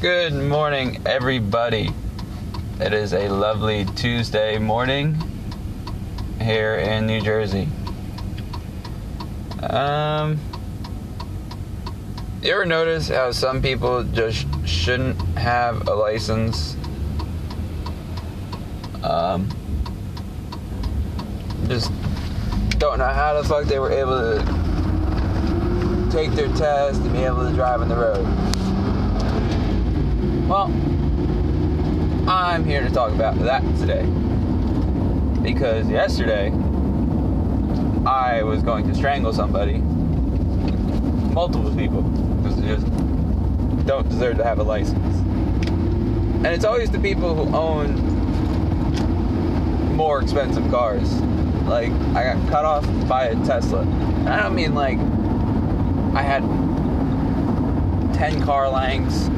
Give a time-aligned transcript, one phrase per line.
[0.00, 1.92] Good morning, everybody.
[2.78, 5.20] It is a lovely Tuesday morning
[6.40, 7.66] here in New Jersey.
[9.60, 10.38] Um,
[12.42, 16.76] you ever notice how some people just shouldn't have a license?
[19.02, 19.48] Um,
[21.66, 21.90] just
[22.78, 27.48] don't know how the fuck they were able to take their test and be able
[27.48, 28.57] to drive on the road.
[30.48, 30.72] Well,
[32.26, 34.02] I'm here to talk about that today.
[35.42, 36.46] Because yesterday,
[38.06, 39.74] I was going to strangle somebody,
[41.34, 42.86] multiple people, because they just
[43.86, 45.16] don't deserve to have a license.
[45.66, 47.96] And it's always the people who own
[49.96, 51.12] more expensive cars.
[51.66, 53.82] Like, I got cut off by a Tesla.
[53.82, 54.98] And I don't mean like
[56.16, 56.40] I had
[58.14, 59.28] 10 car lengths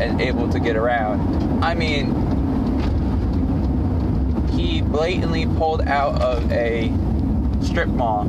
[0.00, 1.62] and able to get around.
[1.64, 2.14] I mean,
[4.50, 6.92] he blatantly pulled out of a
[7.62, 8.28] strip mall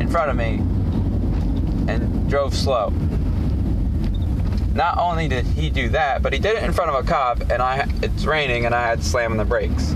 [0.00, 0.60] in front of me
[1.92, 2.92] and drove slow.
[4.74, 7.42] Not only did he do that, but he did it in front of a cop,
[7.50, 9.94] and I it's raining, and I had to slam on the brakes.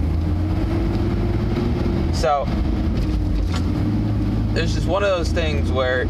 [2.13, 2.47] So
[4.55, 6.07] it's just one of those things where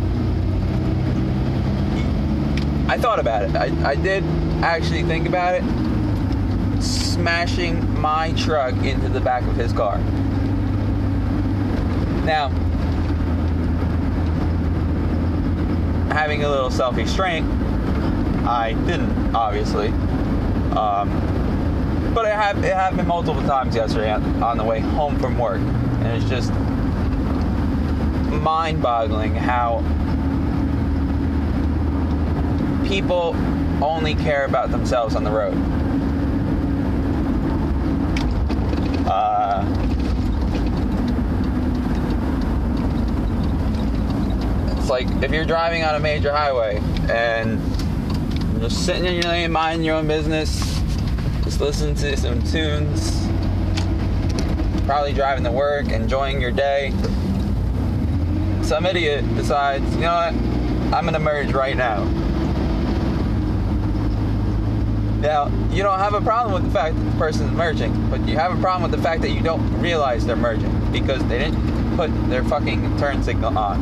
[2.88, 3.56] I thought about it.
[3.56, 4.22] I, I did
[4.62, 6.82] actually think about it.
[6.82, 9.98] Smashing my truck into the back of his car.
[12.24, 12.48] Now,
[16.12, 17.46] having a little self restraint,
[18.46, 19.88] I didn't, obviously.
[20.76, 25.38] Um, but it, have, it happened multiple times yesterday on, on the way home from
[25.38, 25.60] work.
[25.60, 26.52] And it's just
[28.40, 29.78] mind boggling how
[32.86, 33.34] people
[33.82, 35.54] only care about themselves on the road.
[39.08, 39.64] Uh,
[44.78, 46.78] it's like if you're driving on a major highway
[47.10, 47.60] and
[48.52, 50.80] you're just sitting in your lane, minding your own business,
[51.44, 53.26] just listening to some tunes,
[54.86, 56.92] probably driving to work, enjoying your day.
[58.62, 60.34] Some idiot decides, you know what,
[60.94, 62.25] I'm gonna merge right now.
[65.20, 68.26] Now, you don't have a problem with the fact that the person is merging, but
[68.28, 71.38] you have a problem with the fact that you don't realize they're merging because they
[71.38, 73.80] didn't put their fucking turn signal on.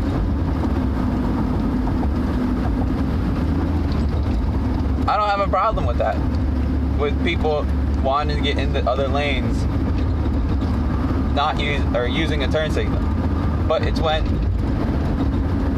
[5.09, 6.17] I don't have a problem with that.
[6.99, 7.67] With people
[8.03, 9.65] wanting to get into other lanes,
[11.35, 13.01] not use or using a turn signal.
[13.67, 14.25] But it's when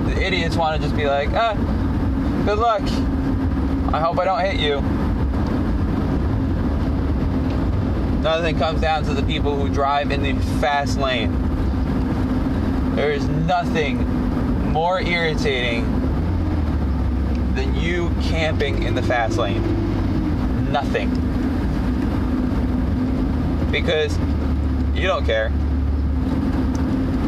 [0.04, 1.54] the idiots want to just be like, ah,
[2.44, 2.82] good luck.
[3.94, 5.05] I hope I don't hit you.
[8.18, 11.32] Another thing comes down to the people who drive in the fast lane.
[12.96, 13.98] There is nothing
[14.72, 15.84] more irritating
[17.54, 20.72] than you camping in the fast lane.
[20.72, 21.10] Nothing.
[23.70, 24.18] Because
[24.94, 25.52] you don't care.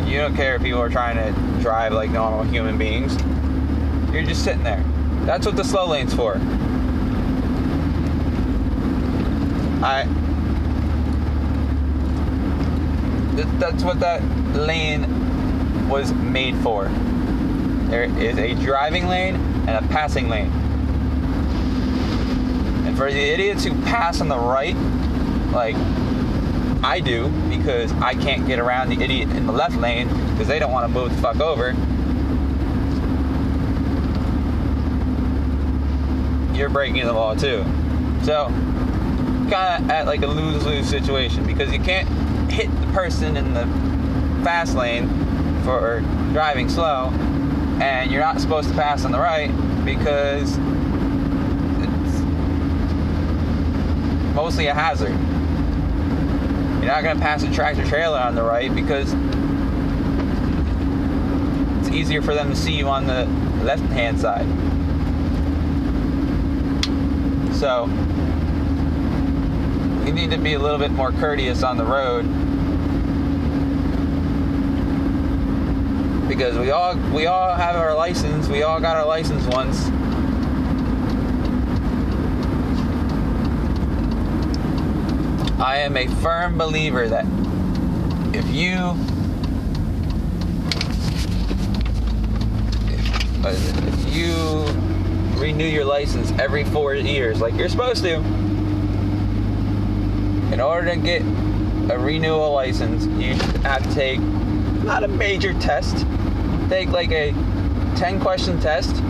[0.06, 3.14] You don't care if people are trying to drive like normal human beings.
[4.12, 4.82] You're just sitting there.
[5.26, 6.36] That's what the slow lane's for.
[9.84, 10.08] I
[13.44, 14.22] that's what that
[14.54, 16.88] lane was made for.
[17.88, 20.50] There is a driving lane and a passing lane.
[22.86, 24.76] And for the idiots who pass on the right,
[25.52, 25.76] like
[26.82, 30.58] I do, because I can't get around the idiot in the left lane because they
[30.58, 31.74] don't want to move the fuck over.
[36.56, 37.64] You're breaking the law too.
[38.22, 38.46] So,
[39.50, 42.08] kind of at like a lose lose situation because you can't
[42.50, 43.66] hit the person in the
[44.44, 45.08] fast lane
[45.64, 46.00] for
[46.32, 47.10] driving slow,
[47.80, 49.50] and you're not supposed to pass on the right
[49.84, 50.56] because
[51.82, 52.20] it's
[54.34, 55.16] mostly a hazard.
[56.78, 59.12] You're not going to pass a tractor trailer on the right because
[61.80, 63.26] it's easier for them to see you on the
[63.62, 64.46] left hand side.
[67.54, 67.88] So,
[70.08, 72.22] you need to be a little bit more courteous on the road
[76.26, 79.88] because we all we all have our license we all got our license once
[85.60, 87.26] I am a firm believer that
[88.34, 88.96] if you
[92.88, 94.64] if, uh, if you
[95.38, 98.37] renew your license every four years, like you're supposed to.
[100.52, 101.22] In order to get
[101.90, 106.06] a renewal license, you have to take not a major test,
[106.68, 107.32] take like a
[107.96, 109.02] 10 question test.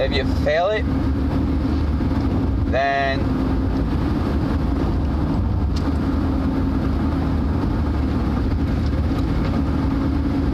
[0.00, 0.84] If you fail it,
[2.70, 3.18] then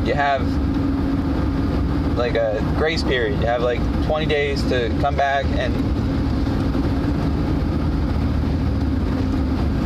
[0.07, 0.43] you have
[2.17, 3.41] like a grace period.
[3.41, 5.75] You have like 20 days to come back and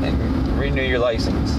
[0.04, 1.52] and renew your license.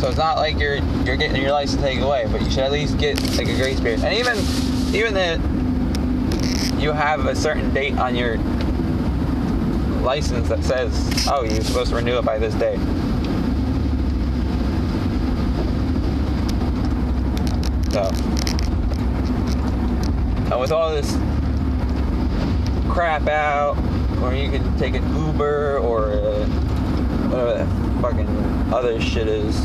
[0.00, 2.70] So it's not like you're you're getting your license taken away, but you should at
[2.70, 4.04] least get like a grace period.
[4.04, 4.36] And even
[4.94, 5.40] even that
[6.80, 8.36] you have a certain date on your
[10.02, 12.78] license that says, oh, you're supposed to renew it by this date.
[17.92, 18.02] So,
[20.52, 21.10] and with all this
[22.92, 23.76] crap out,
[24.22, 26.46] or you can take an Uber or uh,
[27.28, 28.28] whatever that fucking
[28.72, 29.56] other shit is.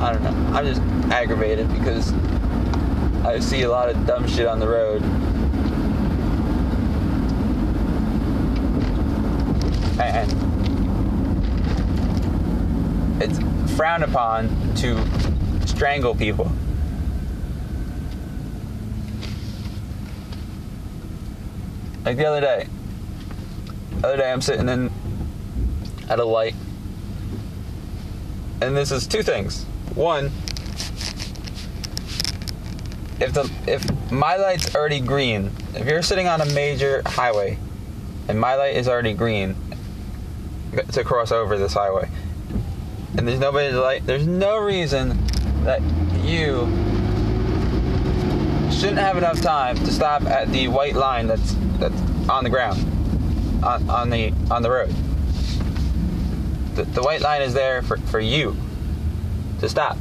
[0.00, 0.34] I don't know.
[0.52, 2.12] I'm just aggravated because
[3.24, 5.02] I see a lot of dumb shit on the road.
[9.98, 10.30] And
[13.22, 13.38] it's
[13.76, 15.02] frowned upon to
[15.66, 16.52] strangle people.
[22.04, 22.68] Like the other day.
[24.00, 24.90] The other day I'm sitting in
[26.08, 26.54] at a light.
[28.60, 29.64] And this is two things.
[29.94, 30.26] One,
[33.20, 37.58] if the if my light's already green, if you're sitting on a major highway
[38.28, 39.56] and my light is already green
[40.92, 42.08] to cross over this highway,
[43.16, 45.24] and there's nobody to light, there's no reason
[45.64, 45.80] that
[46.22, 46.66] you
[48.84, 51.98] shouldn't have enough time to stop at the white line that's that's
[52.28, 52.78] on the ground,
[53.64, 54.94] on, on the on the road.
[56.74, 58.54] The, the white line is there for, for you
[59.60, 59.96] to stop.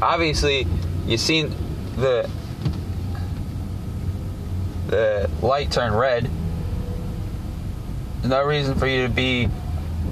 [0.00, 0.68] Obviously,
[1.04, 1.52] you've seen
[1.96, 2.30] the
[4.86, 6.30] the light turn red.
[8.18, 9.48] There's no reason for you to be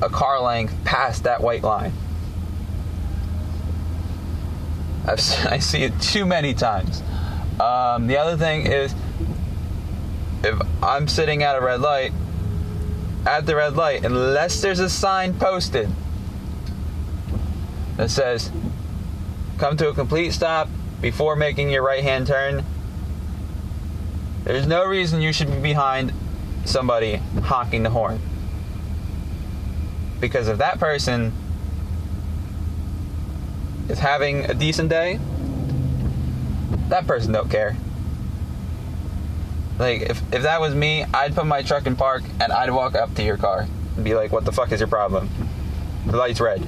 [0.03, 1.93] a car length past that white line.
[5.09, 7.03] I've, I see it too many times.
[7.59, 8.95] Um, the other thing is,
[10.45, 12.13] if I'm sitting at a red light,
[13.27, 15.91] at the red light, unless there's a sign posted
[17.97, 18.53] that says,
[19.59, 20.69] come to a complete stop
[21.01, 22.65] before making your right hand turn,
[24.45, 26.13] there's no reason you should be behind
[26.65, 28.21] somebody honking the horn.
[30.21, 31.33] Because if that person
[33.89, 35.19] is having a decent day,
[36.89, 37.77] that person don't care.
[39.79, 42.95] Like if if that was me, I'd put my truck in park and I'd walk
[42.95, 45.29] up to your car and be like, "What the fuck is your problem?
[46.07, 46.67] The light's red."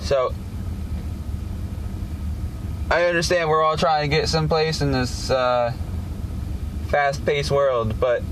[0.00, 0.32] So
[2.90, 5.72] I understand we're all trying to get someplace in this uh,
[6.86, 8.22] fast-paced world, but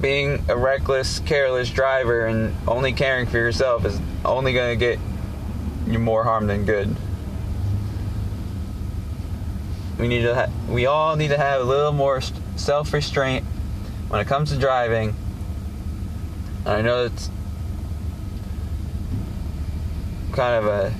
[0.00, 4.98] being a reckless, careless driver and only caring for yourself is only going to get
[5.86, 6.94] you more harm than good.
[9.98, 10.34] We need to.
[10.34, 12.20] Ha- we all need to have a little more
[12.56, 13.44] self-restraint
[14.08, 15.14] when it comes to driving.
[16.64, 17.30] And I know it's
[20.32, 20.94] kind of a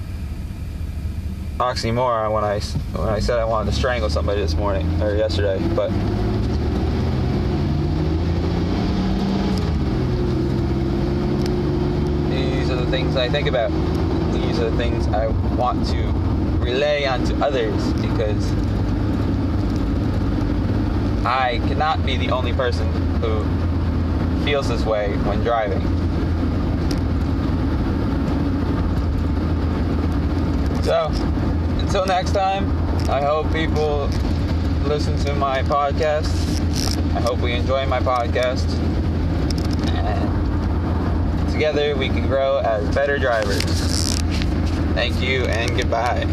[1.58, 2.60] oxymoron when I
[2.98, 5.90] when I said I wanted to strangle somebody this morning or yesterday, but
[12.30, 13.70] these are things I think about.
[14.32, 15.26] These are the things I
[15.56, 16.02] want to
[16.58, 18.52] relay onto others because
[21.24, 22.86] I cannot be the only person
[23.20, 23.44] who
[24.44, 25.82] feels this way when driving.
[30.82, 31.10] So,
[31.80, 32.70] until next time,
[33.10, 34.08] I hope people
[34.84, 36.26] listen to my podcast.
[37.14, 38.97] I hope we enjoy my podcast.
[41.58, 43.64] Together we can grow as better drivers.
[44.94, 46.24] Thank you and goodbye.